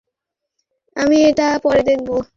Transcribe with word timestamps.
আমি 0.95 1.17
এটা 1.29 1.47
পরে 1.63 1.81
দেখব? 1.83 2.09